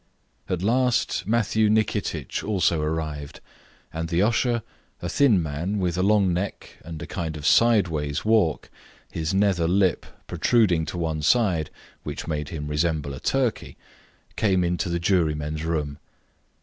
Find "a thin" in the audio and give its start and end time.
4.99-5.43